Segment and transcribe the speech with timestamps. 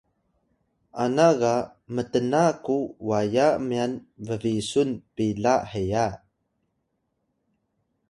[1.03, 1.53] ana ga
[1.95, 2.77] mtna ku
[3.09, 3.91] waya myan
[4.25, 6.07] bbisun pila heya